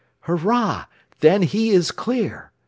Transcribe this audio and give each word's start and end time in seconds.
"Hurrah! 0.21 0.85
Then 1.19 1.43
he 1.43 1.69
is 1.69 1.91
clear!" 1.91 2.49